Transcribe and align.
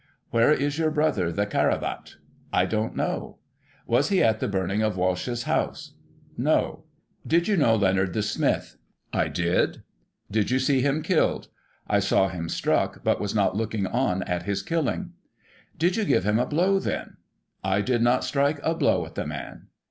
Where 0.31 0.51
is 0.51 0.79
your 0.79 0.89
brother, 0.89 1.31
the 1.31 1.45
Caravat?— 1.45 2.15
I 2.59 2.65
don't 2.65 2.95
know. 2.95 3.37
Was 3.85 4.09
he 4.09 4.23
at 4.23 4.39
the 4.39 4.47
burning 4.47 4.81
of 4.81 4.97
Walsh's 4.97 5.43
house?— 5.43 5.93
No. 6.51 6.85
Did 7.27 7.47
you 7.47 7.55
know 7.55 7.75
Leonard, 7.75 8.13
the 8.13 8.23
smith?— 8.23 8.77
I 9.23 9.27
did. 9.27 9.83
Did 10.31 10.49
you 10.49 10.57
see 10.57 10.81
him 10.81 11.03
killed?— 11.03 11.49
I 11.95 11.99
saw 11.99 12.29
him 12.29 12.49
struck, 12.49 13.03
but 13.03 13.21
was 13.21 13.35
not 13.35 13.55
looking 13.55 13.85
on 13.85 14.23
at 14.23 14.41
his 14.41 14.63
killing. 14.63 15.11
Did 15.77 15.97
you 15.97 16.03
give 16.03 16.23
him 16.23 16.39
a 16.39 16.47
blow 16.47 16.79
then?— 16.79 17.17
I 17.63 17.81
did 17.81 18.01
not 18.01 18.23
strike 18.23 18.59
a 18.63 18.73
blow 18.73 19.05
at 19.05 19.13
the 19.13 19.27
man. 19.27 19.67